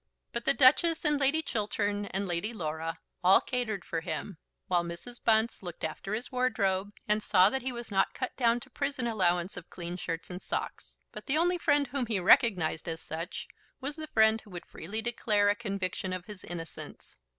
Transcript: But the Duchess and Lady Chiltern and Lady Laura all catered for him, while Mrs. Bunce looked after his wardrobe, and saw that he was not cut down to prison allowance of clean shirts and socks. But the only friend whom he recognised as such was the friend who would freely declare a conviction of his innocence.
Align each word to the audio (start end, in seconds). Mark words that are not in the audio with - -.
But 0.33 0.45
the 0.45 0.55
Duchess 0.55 1.05
and 1.05 1.19
Lady 1.19 1.43
Chiltern 1.43 2.05
and 2.07 2.27
Lady 2.27 2.53
Laura 2.53 2.97
all 3.23 3.39
catered 3.39 3.85
for 3.85 4.01
him, 4.01 4.39
while 4.65 4.83
Mrs. 4.83 5.23
Bunce 5.23 5.61
looked 5.61 5.83
after 5.83 6.15
his 6.15 6.31
wardrobe, 6.31 6.89
and 7.07 7.21
saw 7.21 7.51
that 7.51 7.61
he 7.61 7.71
was 7.71 7.91
not 7.91 8.15
cut 8.15 8.35
down 8.35 8.59
to 8.61 8.71
prison 8.71 9.05
allowance 9.05 9.57
of 9.57 9.69
clean 9.69 9.97
shirts 9.97 10.31
and 10.31 10.41
socks. 10.41 10.97
But 11.11 11.27
the 11.27 11.37
only 11.37 11.59
friend 11.59 11.85
whom 11.85 12.07
he 12.07 12.19
recognised 12.19 12.87
as 12.89 12.99
such 12.99 13.45
was 13.79 13.95
the 13.95 14.07
friend 14.07 14.41
who 14.41 14.49
would 14.49 14.65
freely 14.65 15.03
declare 15.03 15.49
a 15.49 15.55
conviction 15.55 16.13
of 16.13 16.25
his 16.25 16.43
innocence. 16.43 17.15